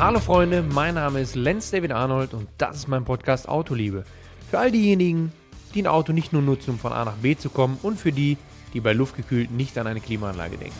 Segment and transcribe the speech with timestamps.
[0.00, 4.04] Hallo Freunde, mein Name ist Lenz David Arnold und das ist mein Podcast Autoliebe.
[4.48, 5.32] Für all diejenigen,
[5.74, 8.12] die ein Auto nicht nur nutzen, um von A nach B zu kommen und für
[8.12, 8.36] die,
[8.74, 10.76] die bei luftgekühlt nicht an eine Klimaanlage denken.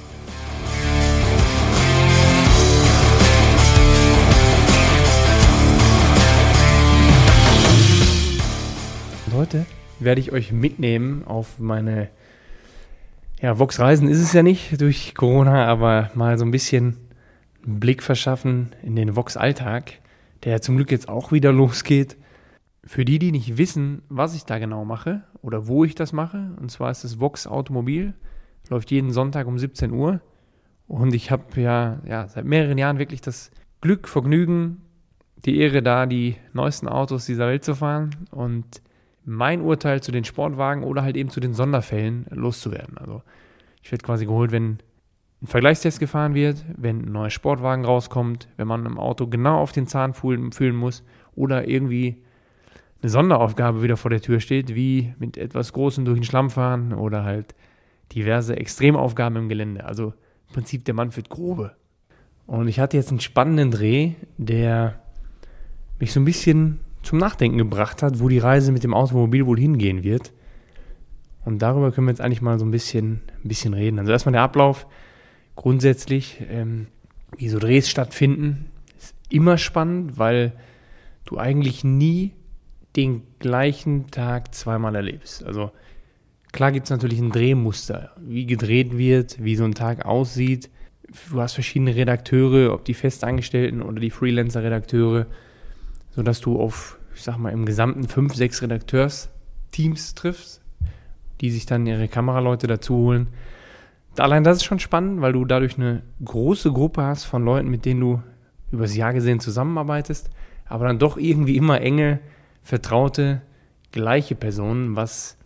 [9.26, 9.66] Und heute
[9.98, 12.08] werde ich euch mitnehmen auf meine
[13.42, 17.07] ja, Vox-Reisen ist es ja nicht durch Corona, aber mal so ein bisschen
[17.68, 20.00] Blick verschaffen in den Vox-Alltag,
[20.44, 22.16] der zum Glück jetzt auch wieder losgeht.
[22.84, 26.52] Für die, die nicht wissen, was ich da genau mache oder wo ich das mache,
[26.58, 28.14] und zwar ist es Vox Automobil,
[28.70, 30.20] läuft jeden Sonntag um 17 Uhr.
[30.86, 33.50] Und ich habe ja, ja seit mehreren Jahren wirklich das
[33.82, 34.82] Glück, Vergnügen,
[35.44, 38.82] die Ehre da, die neuesten Autos dieser Welt zu fahren und
[39.24, 42.96] mein Urteil zu den Sportwagen oder halt eben zu den Sonderfällen loszuwerden.
[42.96, 43.22] Also
[43.82, 44.78] ich werde quasi geholt, wenn
[45.40, 49.72] ein Vergleichstest gefahren wird, wenn ein neuer Sportwagen rauskommt, wenn man im Auto genau auf
[49.72, 51.04] den Zahn fühlen, muss
[51.36, 52.22] oder irgendwie
[53.00, 56.92] eine Sonderaufgabe wieder vor der Tür steht, wie mit etwas Großem durch den Schlamm fahren
[56.92, 57.54] oder halt
[58.12, 59.84] diverse Extremaufgaben im Gelände.
[59.84, 60.14] Also
[60.48, 61.72] im Prinzip der Mann führt Grobe.
[62.46, 65.00] Und ich hatte jetzt einen spannenden Dreh, der
[66.00, 69.58] mich so ein bisschen zum Nachdenken gebracht hat, wo die Reise mit dem Automobil wohl
[69.58, 70.32] hingehen wird.
[71.44, 73.98] Und darüber können wir jetzt eigentlich mal so ein bisschen, ein bisschen reden.
[73.98, 74.86] Also erstmal der Ablauf.
[75.58, 76.86] Grundsätzlich, ähm,
[77.36, 80.52] wie so Drehs stattfinden, ist immer spannend, weil
[81.24, 82.30] du eigentlich nie
[82.94, 85.44] den gleichen Tag zweimal erlebst.
[85.44, 85.72] Also
[86.52, 90.70] klar gibt es natürlich ein Drehmuster, wie gedreht wird, wie so ein Tag aussieht.
[91.28, 95.26] Du hast verschiedene Redakteure, ob die Festangestellten oder die Freelancer-Redakteure
[96.14, 100.60] sodass du auf, ich sag mal, im gesamten fünf, sechs Redakteursteams triffst,
[101.40, 103.28] die sich dann ihre Kameraleute dazu holen.
[104.20, 107.84] Allein das ist schon spannend, weil du dadurch eine große Gruppe hast von Leuten, mit
[107.84, 108.22] denen du
[108.70, 110.30] übers Jahr gesehen zusammenarbeitest,
[110.66, 112.20] aber dann doch irgendwie immer enge,
[112.62, 113.42] vertraute,
[113.92, 115.38] gleiche Personen, was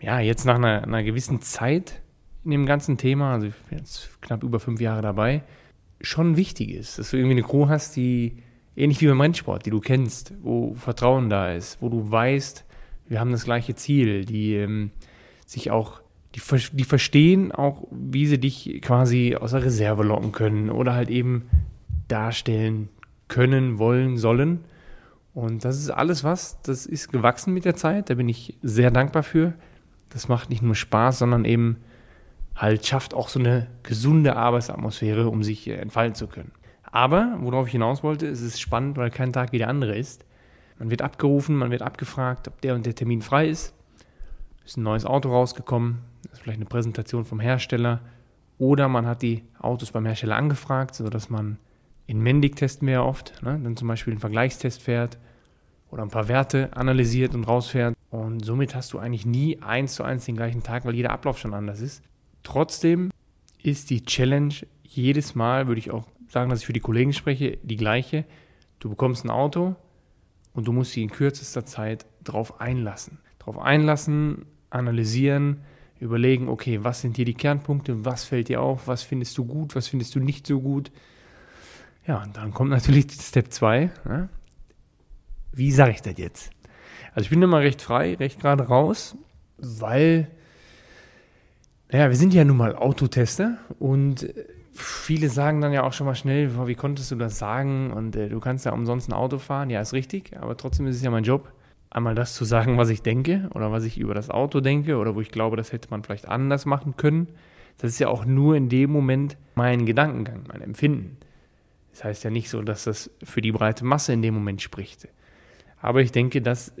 [0.00, 2.02] ja jetzt nach einer, einer gewissen Zeit
[2.44, 5.42] in dem ganzen Thema, also ich bin jetzt knapp über fünf Jahre dabei,
[6.00, 8.42] schon wichtig ist, dass du irgendwie eine Crew hast, die
[8.76, 12.64] ähnlich wie beim Rennsport, die du kennst, wo Vertrauen da ist, wo du weißt,
[13.08, 14.90] wir haben das gleiche Ziel, die ähm,
[15.46, 16.01] sich auch,
[16.34, 16.40] die,
[16.72, 21.48] die verstehen auch, wie sie dich quasi aus der Reserve locken können oder halt eben
[22.08, 22.88] darstellen
[23.28, 24.64] können, wollen, sollen.
[25.34, 28.90] Und das ist alles was, das ist gewachsen mit der Zeit, da bin ich sehr
[28.90, 29.54] dankbar für.
[30.10, 31.76] Das macht nicht nur Spaß, sondern eben
[32.54, 36.52] halt schafft auch so eine gesunde Arbeitsatmosphäre, um sich entfalten zu können.
[36.82, 40.26] Aber, worauf ich hinaus wollte, ist es spannend, weil kein Tag wie der andere ist.
[40.78, 43.74] Man wird abgerufen, man wird abgefragt, ob der und der Termin frei ist.
[44.66, 46.00] Ist ein neues Auto rausgekommen,
[46.30, 48.00] ist vielleicht eine Präsentation vom Hersteller
[48.58, 51.58] oder man hat die Autos beim Hersteller angefragt, sodass man
[52.06, 53.58] in Mendig testen wir ja oft, ne?
[53.62, 55.18] dann zum Beispiel einen Vergleichstest fährt
[55.90, 57.96] oder ein paar Werte analysiert und rausfährt.
[58.10, 61.38] Und somit hast du eigentlich nie eins zu eins den gleichen Tag, weil jeder Ablauf
[61.38, 62.02] schon anders ist.
[62.42, 63.10] Trotzdem
[63.62, 64.54] ist die Challenge
[64.84, 68.24] jedes Mal, würde ich auch sagen, dass ich für die Kollegen spreche, die gleiche.
[68.80, 69.76] Du bekommst ein Auto
[70.54, 73.18] und du musst dich in kürzester Zeit darauf einlassen.
[73.38, 75.60] Darauf einlassen, analysieren,
[76.02, 79.76] überlegen, okay, was sind hier die Kernpunkte, was fällt dir auf, was findest du gut,
[79.76, 80.90] was findest du nicht so gut.
[82.06, 83.90] Ja, und dann kommt natürlich Step 2.
[84.04, 84.28] Ne?
[85.52, 86.50] Wie sage ich das jetzt?
[87.14, 89.16] Also ich bin immer recht frei, recht gerade raus,
[89.58, 90.28] weil,
[91.90, 94.28] naja, wir sind ja nun mal Autotester und
[94.72, 98.28] viele sagen dann ja auch schon mal schnell, wie konntest du das sagen und äh,
[98.28, 99.70] du kannst ja umsonst ein Auto fahren.
[99.70, 101.52] Ja, ist richtig, aber trotzdem ist es ja mein Job,
[101.94, 105.14] einmal das zu sagen, was ich denke oder was ich über das Auto denke oder
[105.14, 107.28] wo ich glaube, das hätte man vielleicht anders machen können.
[107.78, 111.16] Das ist ja auch nur in dem Moment mein Gedankengang, mein Empfinden.
[111.92, 115.08] Das heißt ja nicht so, dass das für die breite Masse in dem Moment spricht.
[115.80, 116.72] Aber ich denke, das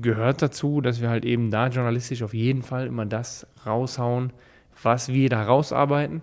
[0.00, 4.32] gehört dazu, dass wir halt eben da journalistisch auf jeden Fall immer das raushauen,
[4.82, 6.22] was wir da rausarbeiten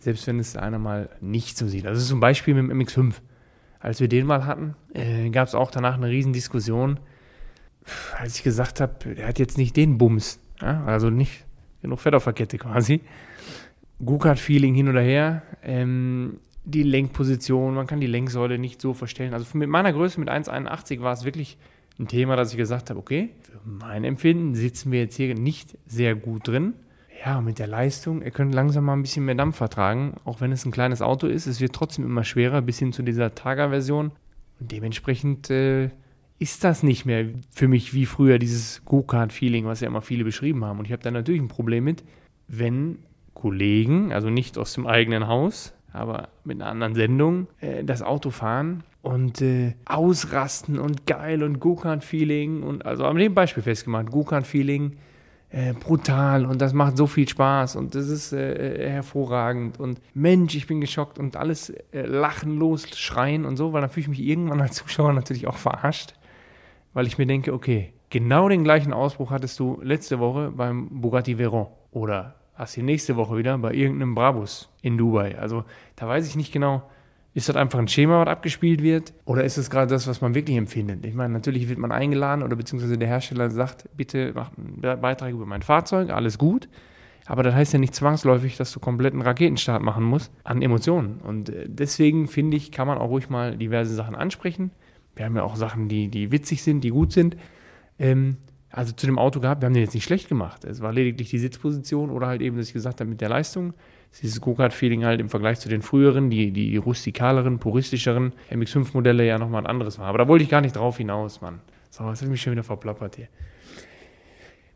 [0.00, 1.86] selbst wenn es einer mal nicht so sieht.
[1.86, 3.14] Also zum Beispiel mit dem MX5.
[3.78, 7.00] Als wir den mal hatten, äh, gab es auch danach eine Riesendiskussion,
[8.18, 10.40] als ich gesagt habe, der hat jetzt nicht den Bums.
[10.60, 10.84] Ja?
[10.84, 11.44] Also nicht
[11.82, 13.00] genug Fett auf der Kette quasi.
[14.04, 15.42] Go-Kart-Feeling hin oder her.
[15.62, 19.34] Ähm, die Lenkposition, man kann die Lenksäule nicht so verstellen.
[19.34, 21.58] Also mit meiner Größe, mit 1,81 war es wirklich
[21.98, 25.76] ein Thema, dass ich gesagt habe, okay, für mein Empfinden sitzen wir jetzt hier nicht
[25.86, 26.74] sehr gut drin
[27.24, 30.52] ja, mit der Leistung, er könnte langsam mal ein bisschen mehr Dampf vertragen, auch wenn
[30.52, 31.46] es ein kleines Auto ist.
[31.46, 34.12] Es wird trotzdem immer schwerer, bis hin zu dieser Targa-Version.
[34.58, 35.90] Und dementsprechend äh,
[36.40, 40.64] ist das nicht mehr für mich wie früher dieses Go-Kart-Feeling, was ja immer viele beschrieben
[40.64, 40.78] haben.
[40.78, 42.02] Und ich habe da natürlich ein Problem mit,
[42.48, 42.98] wenn
[43.34, 48.30] Kollegen, also nicht aus dem eigenen Haus, aber mit einer anderen Sendung, äh, das Auto
[48.30, 54.96] fahren und äh, ausrasten und geil und Go-Kart-Feeling und also am dem Beispiel festgemacht, Go-Kart-Feeling,
[55.50, 60.00] äh, brutal und das macht so viel Spaß und das ist äh, äh hervorragend und
[60.14, 64.02] Mensch, ich bin geschockt und alles äh, lachen los, schreien und so, weil dann fühle
[64.02, 66.14] ich mich irgendwann als Zuschauer natürlich auch verarscht,
[66.92, 71.38] weil ich mir denke, okay, genau den gleichen Ausbruch hattest du letzte Woche beim Bugatti
[71.38, 75.38] Veyron oder hast du nächste Woche wieder bei irgendeinem Brabus in Dubai.
[75.38, 75.64] Also
[75.96, 76.82] da weiß ich nicht genau,
[77.32, 79.12] ist das einfach ein Schema, was abgespielt wird?
[79.24, 81.06] Oder ist es gerade das, was man wirklich empfindet?
[81.06, 85.30] Ich meine, natürlich wird man eingeladen oder beziehungsweise der Hersteller sagt, bitte mach einen Beitrag
[85.30, 86.68] über mein Fahrzeug, alles gut.
[87.26, 91.20] Aber das heißt ja nicht zwangsläufig, dass du komplett einen Raketenstart machen musst an Emotionen.
[91.20, 94.72] Und äh, deswegen finde ich, kann man auch ruhig mal diverse Sachen ansprechen.
[95.16, 97.36] Wir haben ja auch Sachen, die, die witzig sind, die gut sind.
[97.98, 98.36] Ähm,
[98.70, 100.64] also zu dem Auto gehabt, wir haben den jetzt nicht schlecht gemacht.
[100.64, 103.74] Es war lediglich die Sitzposition oder halt eben, dass ich gesagt habe, mit der Leistung
[104.22, 109.62] dieses Go-Kart-Feeling halt im Vergleich zu den früheren, die, die rustikaleren, puristischeren MX5-Modelle ja nochmal
[109.62, 110.06] ein anderes war.
[110.06, 111.60] Aber da wollte ich gar nicht drauf hinaus, Mann.
[111.90, 113.28] So, habe ich mich schon wieder verplappert hier.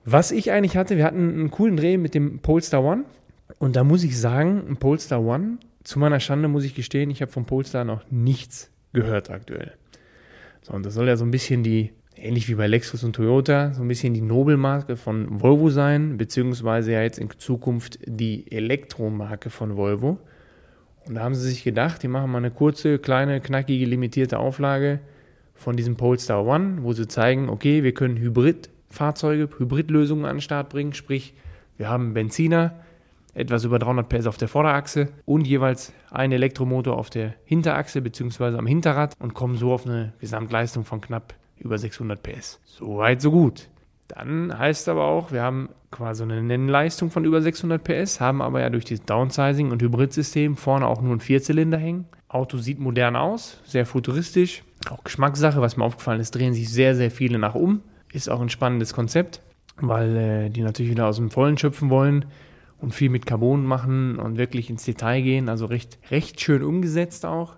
[0.05, 3.05] Was ich eigentlich hatte, wir hatten einen coolen Dreh mit dem Polestar One.
[3.59, 7.23] Und da muss ich sagen, ein Polestar One, zu meiner Schande muss ich gestehen, ich
[7.23, 9.73] habe vom Polestar noch nichts gehört aktuell.
[10.65, 13.73] So, und das soll ja so ein bisschen die ähnlich wie bei Lexus und Toyota,
[13.75, 19.51] so ein bisschen die Nobelmarke von Volvo sein, beziehungsweise ja jetzt in Zukunft die Elektromarke
[19.51, 20.19] von Volvo.
[21.07, 25.01] Und da haben sie sich gedacht, die machen mal eine kurze, kleine, knackige, limitierte Auflage
[25.55, 30.71] von diesem Polestar One, wo sie zeigen, okay, wir können Hybridfahrzeuge, Hybridlösungen an den Start
[30.71, 31.35] bringen, sprich,
[31.77, 32.75] wir haben Benziner,
[33.35, 38.57] etwas über 300 PS auf der Vorderachse und jeweils einen Elektromotor auf der Hinterachse bzw.
[38.57, 42.61] am Hinterrad und kommen so auf eine Gesamtleistung von knapp über 600 PS.
[42.65, 43.69] So weit, so gut.
[44.09, 48.61] Dann heißt aber auch, wir haben quasi eine Nennleistung von über 600 PS, haben aber
[48.61, 52.07] ja durch das Downsizing und Hybridsystem vorne auch nur einen Vierzylinder hängen.
[52.29, 54.63] Auto sieht modern aus, sehr futuristisch.
[54.91, 57.81] Auch Geschmackssache, was mir aufgefallen ist, drehen sich sehr, sehr viele nach um.
[58.13, 59.41] Ist auch ein spannendes Konzept,
[59.77, 62.27] weil äh, die natürlich wieder aus dem Vollen schöpfen wollen
[62.81, 65.49] und viel mit Carbon machen und wirklich ins Detail gehen.
[65.49, 67.57] Also recht, recht schön umgesetzt auch.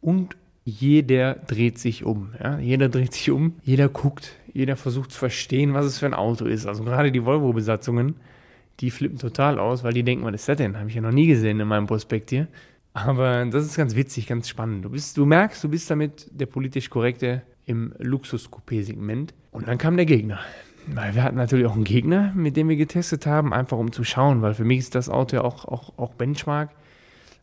[0.00, 2.34] Und jeder dreht sich um.
[2.42, 2.58] Ja?
[2.58, 6.46] Jeder dreht sich um, jeder guckt, jeder versucht zu verstehen, was es für ein Auto
[6.46, 6.66] ist.
[6.66, 8.16] Also gerade die Volvo-Besatzungen,
[8.80, 10.78] die flippen total aus, weil die denken, was ist das denn?
[10.78, 12.48] Habe ich ja noch nie gesehen in meinem Prospekt hier.
[12.92, 14.84] Aber das ist ganz witzig, ganz spannend.
[14.84, 19.32] Du, bist, du merkst, du bist damit der politisch Korrekte im Luxus-Coupé-Segment.
[19.52, 20.40] Und dann kam der Gegner.
[20.86, 24.04] Weil wir hatten natürlich auch einen Gegner, mit dem wir getestet haben, einfach um zu
[24.04, 26.70] schauen, weil für mich ist das Auto ja auch, auch, auch Benchmark.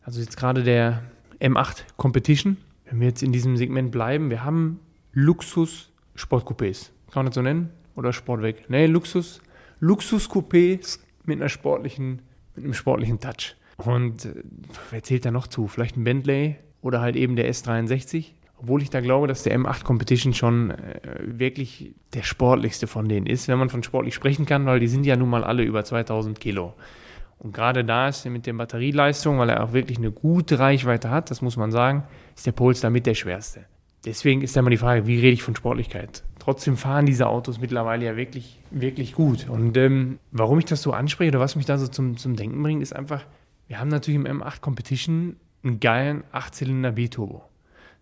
[0.02, 1.02] Also jetzt gerade der
[1.40, 2.56] M8 Competition,
[2.86, 4.80] wenn wir jetzt in diesem Segment bleiben, wir haben
[5.12, 6.90] Luxus-Sportcoupés.
[7.10, 7.70] Kann man das so nennen?
[7.94, 8.68] Oder Sportweg?
[8.68, 9.40] Nee, Luxus.
[9.80, 12.22] Luxus-Coupés mit einer sportlichen,
[12.54, 13.56] mit einem sportlichen Touch.
[13.76, 14.34] Und äh,
[14.90, 15.68] wer zählt da noch zu?
[15.68, 18.32] Vielleicht ein Bentley oder halt eben der S63.
[18.60, 23.26] Obwohl ich da glaube, dass der M8 Competition schon äh, wirklich der sportlichste von denen
[23.26, 25.84] ist, wenn man von sportlich sprechen kann, weil die sind ja nun mal alle über
[25.84, 26.74] 2000 Kilo.
[27.38, 31.10] Und gerade da ist er mit der Batterieleistung, weil er auch wirklich eine gute Reichweite
[31.10, 32.02] hat, das muss man sagen,
[32.34, 33.64] ist der Polestar mit der schwerste.
[34.04, 36.24] Deswegen ist da mal die Frage, wie rede ich von Sportlichkeit?
[36.38, 39.48] Trotzdem fahren diese Autos mittlerweile ja wirklich, wirklich gut.
[39.48, 42.62] Und ähm, warum ich das so anspreche oder was mich da so zum, zum Denken
[42.62, 43.24] bringt, ist einfach,
[43.66, 47.44] wir haben natürlich im M8 Competition einen geilen 8-Zylinder B-Turbo.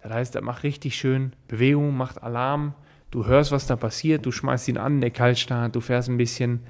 [0.06, 2.74] Das heißt, er macht richtig schön Bewegung, macht Alarm,
[3.10, 6.60] du hörst, was da passiert, du schmeißt ihn an, der Kaltstart, du fährst ein bisschen,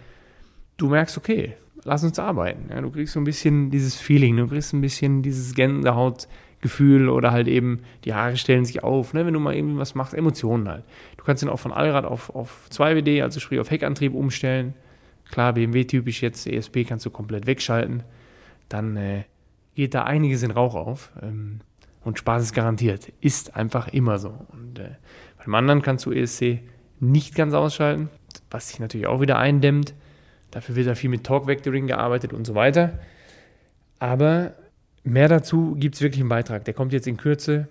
[0.79, 2.71] du merkst, okay, lass uns arbeiten.
[2.71, 7.31] Ja, du kriegst so ein bisschen dieses Feeling, du kriegst ein bisschen dieses Gänsehautgefühl oder
[7.31, 10.67] halt eben die Haare stellen sich auf, ne, wenn du mal irgendwie was machst, Emotionen
[10.67, 10.85] halt.
[11.19, 14.73] Du kannst ihn auch von Allrad auf, auf 2WD, also sprich auf Heckantrieb umstellen.
[15.31, 18.03] Klar, BMW-typisch jetzt, ESP kannst du komplett wegschalten.
[18.71, 19.25] Dann äh,
[19.75, 21.13] geht da einiges in Rauch auf.
[21.21, 21.61] Ähm,
[22.07, 23.13] und Spaß ist garantiert.
[23.21, 24.33] Ist einfach immer so.
[24.53, 24.93] Und äh,
[25.39, 26.61] beim anderen kannst du ESC
[27.01, 28.09] nicht ganz ausschalten,
[28.49, 29.93] was sich natürlich auch wieder eindämmt.
[30.53, 33.01] Dafür wird da viel mit Talk Vectoring gearbeitet und so weiter.
[33.99, 34.55] Aber
[35.03, 36.65] mehr dazu gibt es wirklich im Beitrag.
[36.65, 37.67] Der kommt jetzt in Kürze.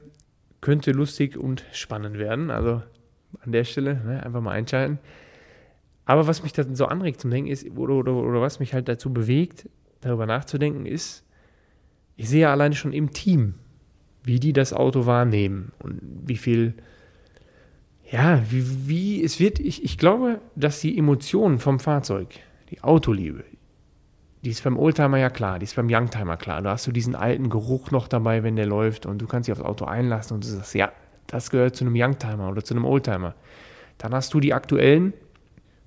[0.60, 2.52] Könnte lustig und spannend werden.
[2.52, 2.84] Also
[3.40, 5.00] an der Stelle ne, einfach mal einschalten.
[6.04, 8.90] Aber was mich da so anregt zum Denken ist, oder, oder, oder was mich halt
[8.90, 9.70] dazu bewegt,
[10.02, 11.26] darüber nachzudenken, ist,
[12.18, 13.56] ich sehe ja alleine schon im Team,
[14.26, 16.74] wie die das Auto wahrnehmen und wie viel,
[18.12, 22.30] ja, wie, wie es wird, ich, ich glaube, dass die Emotionen vom Fahrzeug,
[22.72, 23.44] die Autoliebe,
[24.44, 26.62] die ist beim Oldtimer ja klar, die ist beim Youngtimer klar.
[26.62, 29.54] Da hast du diesen alten Geruch noch dabei, wenn der läuft und du kannst dich
[29.54, 30.92] aufs Auto einlassen und du sagst, ja,
[31.28, 33.34] das gehört zu einem Youngtimer oder zu einem Oldtimer.
[33.98, 35.14] Dann hast du die aktuellen,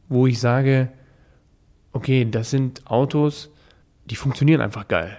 [0.09, 0.91] wo ich sage,
[1.93, 3.53] okay, das sind Autos,
[4.07, 5.17] die funktionieren einfach geil.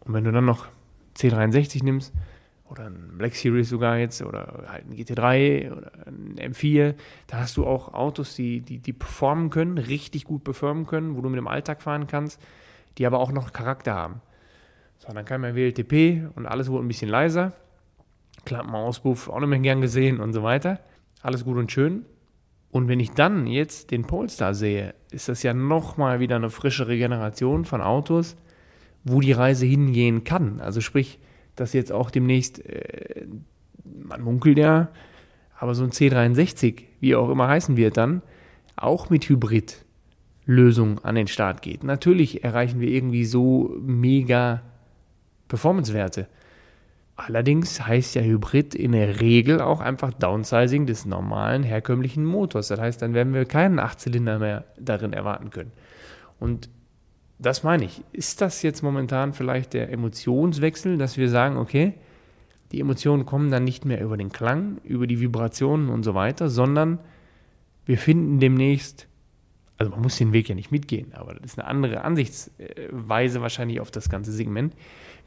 [0.00, 0.66] Und wenn du dann noch
[1.16, 2.12] C63 nimmst
[2.70, 6.94] oder ein Black Series sogar jetzt oder halt ein GT3 oder ein M4,
[7.26, 11.20] da hast du auch Autos, die, die, die performen können, richtig gut performen können, wo
[11.20, 12.40] du mit dem Alltag fahren kannst,
[12.98, 14.20] die aber auch noch Charakter haben.
[14.98, 17.52] So, dann kam mein WLTP und alles wurde ein bisschen leiser.
[18.44, 20.80] Klappenauspuff auch nicht mehr gern gesehen und so weiter.
[21.22, 22.04] Alles gut und schön.
[22.70, 26.96] Und wenn ich dann jetzt den Polestar sehe, ist das ja nochmal wieder eine frischere
[26.96, 28.36] Generation von Autos,
[29.04, 30.60] wo die Reise hingehen kann.
[30.60, 31.20] Also sprich,
[31.56, 33.26] dass jetzt auch demnächst, äh,
[33.84, 34.88] man munkelt ja,
[35.58, 38.22] aber so ein C63, wie auch immer heißen wird dann,
[38.76, 41.84] auch mit Hybrid-Lösung an den Start geht.
[41.84, 44.62] Natürlich erreichen wir irgendwie so mega
[45.48, 46.28] Performance-Werte.
[47.16, 52.68] Allerdings heißt ja Hybrid in der Regel auch einfach Downsizing des normalen herkömmlichen Motors.
[52.68, 55.70] Das heißt, dann werden wir keinen Achtzylinder mehr darin erwarten können.
[56.40, 56.68] Und
[57.44, 58.02] das meine ich.
[58.12, 61.94] Ist das jetzt momentan vielleicht der Emotionswechsel, dass wir sagen, okay,
[62.72, 66.48] die Emotionen kommen dann nicht mehr über den Klang, über die Vibrationen und so weiter,
[66.48, 66.98] sondern
[67.86, 69.06] wir finden demnächst,
[69.78, 73.80] also man muss den Weg ja nicht mitgehen, aber das ist eine andere Ansichtsweise wahrscheinlich
[73.80, 74.74] auf das ganze Segment.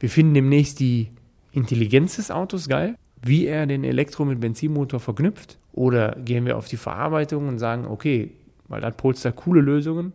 [0.00, 1.08] Wir finden demnächst die
[1.52, 5.58] Intelligenz des Autos geil, wie er den Elektro mit Benzinmotor verknüpft.
[5.72, 8.32] Oder gehen wir auf die Verarbeitung und sagen, okay,
[8.68, 10.12] weil da hat Polestar coole Lösungen,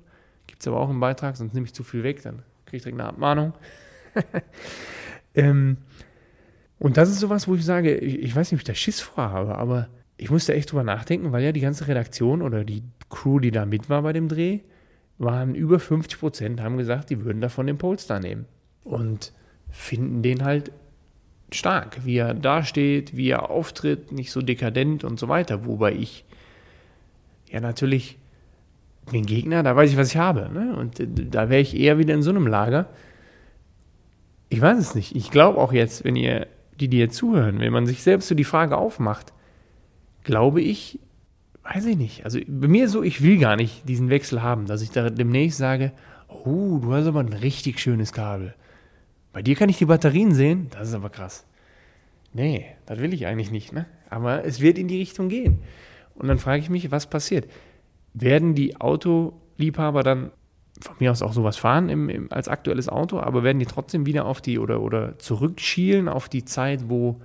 [0.63, 2.83] gibt es aber auch im Beitrag, sonst nehme ich zu viel weg, dann kriege ich
[2.83, 3.53] direkt eine Abmahnung.
[5.35, 5.77] ähm,
[6.79, 9.01] und das ist sowas, wo ich sage, ich, ich weiß nicht, ob ich da Schiss
[9.01, 12.83] vor habe, aber ich musste echt drüber nachdenken, weil ja die ganze Redaktion oder die
[13.09, 14.59] Crew, die da mit war bei dem Dreh,
[15.17, 18.45] waren über 50 Prozent, haben gesagt, die würden davon den Polestar nehmen.
[18.85, 19.33] Und
[19.69, 20.71] finden den halt
[21.51, 25.65] stark, wie er dasteht, wie er auftritt, nicht so dekadent und so weiter.
[25.65, 26.25] Wobei ich
[27.49, 28.17] ja natürlich
[29.11, 30.49] den Gegner, da weiß ich, was ich habe.
[30.53, 30.75] Ne?
[30.75, 31.01] Und
[31.33, 32.87] da wäre ich eher wieder in so einem Lager.
[34.49, 35.15] Ich weiß es nicht.
[35.15, 36.47] Ich glaube auch jetzt, wenn ihr,
[36.79, 39.33] die dir zuhören, wenn man sich selbst so die Frage aufmacht,
[40.23, 40.99] glaube ich,
[41.63, 42.25] weiß ich nicht.
[42.25, 45.57] Also bei mir so, ich will gar nicht diesen Wechsel haben, dass ich da demnächst
[45.57, 45.91] sage,
[46.27, 48.53] oh, du hast aber ein richtig schönes Kabel.
[49.31, 51.45] Bei dir kann ich die Batterien sehen, das ist aber krass.
[52.33, 53.85] Nee, das will ich eigentlich nicht, ne?
[54.09, 55.59] Aber es wird in die Richtung gehen.
[56.15, 57.47] Und dann frage ich mich, was passiert?
[58.13, 60.31] Werden die Autoliebhaber dann
[60.81, 64.05] von mir aus auch sowas fahren im, im, als aktuelles Auto, aber werden die trotzdem
[64.05, 67.21] wieder auf die oder, oder zurückschielen auf die Zeit, wo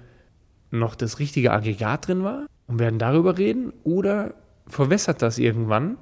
[0.71, 3.73] noch das richtige Aggregat drin war und werden darüber reden?
[3.85, 4.35] Oder
[4.67, 5.97] verwässert das irgendwann,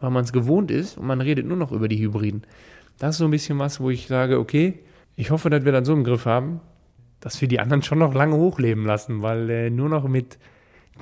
[0.00, 2.42] weil man es gewohnt ist und man redet nur noch über die Hybriden?
[2.98, 4.80] Das ist so ein bisschen was, wo ich sage, okay,
[5.16, 6.60] ich hoffe, dass wir dann so im Griff haben,
[7.20, 10.38] dass wir die anderen schon noch lange hochleben lassen, weil äh, nur noch mit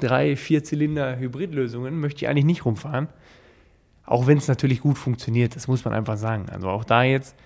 [0.01, 3.09] drei, vier Zylinder Hybridlösungen möchte ich eigentlich nicht rumfahren.
[4.05, 6.49] Auch wenn es natürlich gut funktioniert, das muss man einfach sagen.
[6.51, 7.37] Also auch da jetzt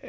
[0.00, 0.08] äh,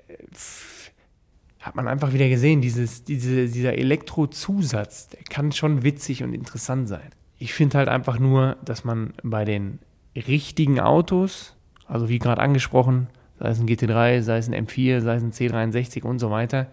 [1.59, 6.89] hat man einfach wieder gesehen, dieses, diese, dieser Elektrozusatz, der kann schon witzig und interessant
[6.89, 7.09] sein.
[7.39, 9.79] Ich finde halt einfach nur, dass man bei den
[10.15, 11.55] richtigen Autos,
[11.87, 13.07] also wie gerade angesprochen,
[13.39, 16.67] sei es ein GT3, sei es ein M4, sei es ein C63 und so weiter,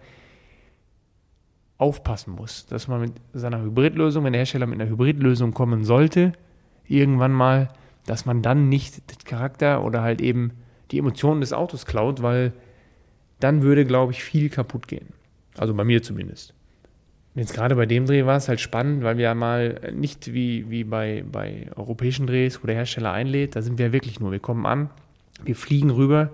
[1.81, 6.33] aufpassen muss, dass man mit seiner Hybridlösung, wenn der Hersteller mit einer Hybridlösung kommen sollte,
[6.87, 7.69] irgendwann mal,
[8.05, 10.51] dass man dann nicht den Charakter oder halt eben
[10.91, 12.53] die Emotionen des Autos klaut, weil
[13.39, 15.07] dann würde, glaube ich, viel kaputt gehen.
[15.57, 16.53] Also bei mir zumindest.
[17.33, 20.69] Jetzt gerade bei dem Dreh war es halt spannend, weil wir ja mal nicht wie,
[20.69, 24.39] wie bei, bei europäischen Drehs, wo der Hersteller einlädt, da sind wir wirklich nur, wir
[24.39, 24.89] kommen an,
[25.43, 26.29] wir fliegen rüber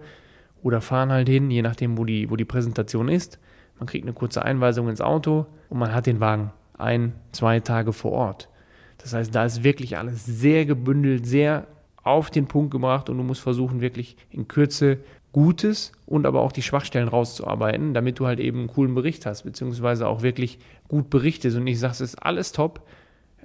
[0.64, 3.40] oder fahren halt hin, je nachdem, wo die, wo die Präsentation ist.
[3.80, 7.94] Man kriegt eine kurze Einweisung ins Auto und man hat den Wagen ein, zwei Tage
[7.94, 8.50] vor Ort.
[8.98, 11.68] Das heißt, da ist wirklich alles sehr gebündelt, sehr
[12.04, 15.00] auf den Punkt gebracht und du musst versuchen, wirklich in Kürze
[15.34, 19.44] Gutes und aber auch die Schwachstellen rauszuarbeiten, damit du halt eben einen coolen Bericht hast,
[19.44, 20.58] beziehungsweise auch wirklich
[20.88, 22.82] gut berichtest und nicht sagst, es ist alles top,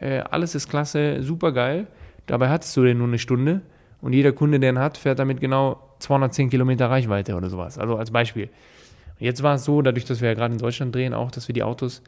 [0.01, 1.87] äh, alles ist klasse, super geil.
[2.27, 3.61] Dabei hattest du den nur eine Stunde
[4.01, 7.79] und jeder Kunde, der ihn hat, fährt damit genau 210 Kilometer Reichweite oder sowas.
[7.79, 8.49] Also als Beispiel.
[9.23, 11.53] Jetzt war es so, dadurch, dass wir ja gerade in Deutschland drehen, auch, dass wir
[11.53, 12.03] die Autos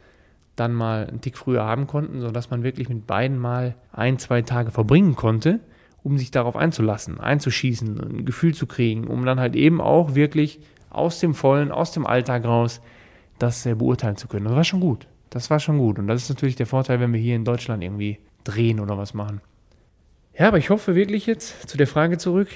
[0.56, 4.42] dann mal einen Tick früher haben konnten, sodass man wirklich mit beiden mal ein, zwei
[4.42, 5.60] Tage verbringen konnte,
[6.02, 10.60] um sich darauf einzulassen, einzuschießen, ein Gefühl zu kriegen, um dann halt eben auch wirklich
[10.90, 12.80] aus dem Vollen, aus dem Alltag raus
[13.38, 14.46] das äh, beurteilen zu können.
[14.46, 15.06] Das war schon gut.
[15.30, 15.98] Das war schon gut.
[15.98, 19.14] Und das ist natürlich der Vorteil, wenn wir hier in Deutschland irgendwie drehen oder was
[19.14, 19.40] machen.
[20.36, 22.48] Ja, aber ich hoffe wirklich jetzt zu der Frage zurück.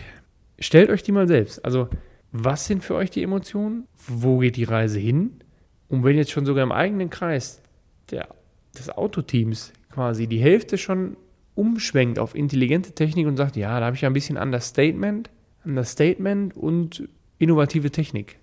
[0.59, 1.65] Stellt euch die mal selbst.
[1.65, 1.89] Also,
[2.33, 3.87] was sind für euch die Emotionen?
[4.07, 5.41] Wo geht die Reise hin?
[5.89, 7.63] Und wenn jetzt schon sogar im eigenen Kreis
[8.11, 8.29] der,
[8.77, 11.17] des Autoteams quasi die Hälfte schon
[11.55, 15.31] umschwenkt auf intelligente Technik und sagt, ja, da habe ich ja ein bisschen Understatement,
[15.65, 17.09] Understatement und
[17.39, 18.39] innovative Technik.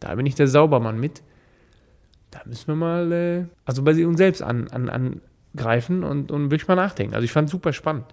[0.00, 1.22] Da bin ich der Saubermann mit.
[2.46, 5.20] müssen wir mal, äh, also bei uns selbst an, an,
[5.54, 7.14] angreifen und, und wirklich mal nachdenken.
[7.14, 8.06] Also ich fand es super spannend.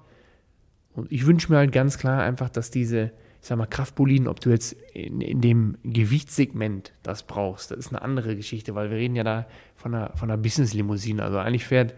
[0.93, 3.11] Und ich wünsche mir halt ganz klar einfach, dass diese,
[3.45, 7.89] ich sag mal, Kraftboliden, ob du jetzt in, in dem Gewichtssegment das brauchst, das ist
[7.89, 11.21] eine andere Geschichte, weil wir reden ja da von einer, von einer Business-Limousine.
[11.21, 11.93] Also eigentlich fährt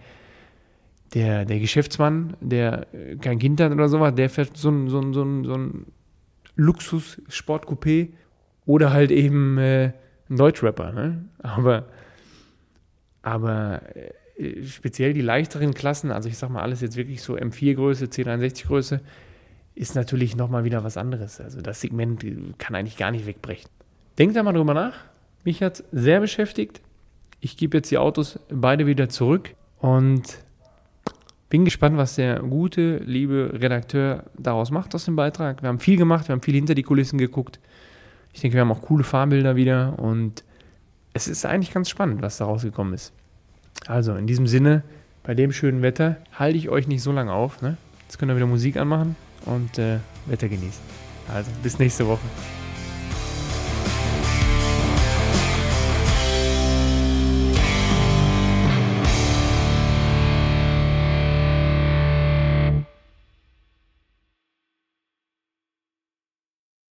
[1.14, 5.00] der, der Geschäftsmann, der äh, kein Kind hat oder sowas, der fährt so ein, so
[5.00, 5.86] ein, so ein, so ein
[6.58, 8.10] Luxus-Sportcoupé
[8.66, 9.94] oder halt eben äh,
[10.30, 10.92] ein Deutschrapper.
[10.92, 11.30] Ne?
[11.40, 11.86] Aber,
[13.22, 13.84] aber
[14.36, 19.00] äh, speziell die leichteren Klassen, also ich sag mal alles jetzt wirklich so M4-Größe, C63-Größe,
[19.78, 21.40] ist natürlich nochmal wieder was anderes.
[21.40, 22.26] Also das Segment
[22.58, 23.70] kann eigentlich gar nicht wegbrechen.
[24.18, 24.96] Denkt da mal drüber nach.
[25.44, 26.82] Mich hat sehr beschäftigt.
[27.40, 30.24] Ich gebe jetzt die Autos beide wieder zurück und
[31.50, 35.62] bin gespannt, was der gute, liebe Redakteur daraus macht aus dem Beitrag.
[35.62, 37.60] Wir haben viel gemacht, wir haben viel hinter die Kulissen geguckt.
[38.34, 40.44] Ich denke, wir haben auch coole Fahrbilder wieder und
[41.14, 43.14] es ist eigentlich ganz spannend, was da rausgekommen ist.
[43.86, 44.82] Also in diesem Sinne,
[45.24, 47.62] bei dem schönen Wetter halte ich euch nicht so lange auf.
[47.62, 47.78] Ne?
[48.04, 49.16] Jetzt könnt ihr wieder Musik anmachen
[49.46, 50.82] und äh, Wetter genießen.
[51.34, 52.22] Also bis nächste Woche.